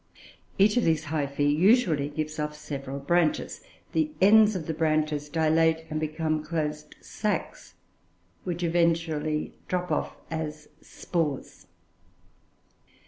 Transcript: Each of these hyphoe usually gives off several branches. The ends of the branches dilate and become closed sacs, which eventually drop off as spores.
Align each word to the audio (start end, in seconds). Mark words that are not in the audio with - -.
Each 0.57 0.77
of 0.77 0.83
these 0.83 1.03
hyphoe 1.03 1.43
usually 1.47 2.09
gives 2.09 2.39
off 2.39 2.55
several 2.55 2.97
branches. 2.97 3.61
The 3.91 4.09
ends 4.19 4.55
of 4.55 4.65
the 4.65 4.73
branches 4.73 5.29
dilate 5.29 5.85
and 5.91 5.99
become 5.99 6.43
closed 6.43 6.95
sacs, 7.01 7.75
which 8.43 8.63
eventually 8.63 9.53
drop 9.67 9.91
off 9.91 10.15
as 10.31 10.69
spores. 10.81 11.67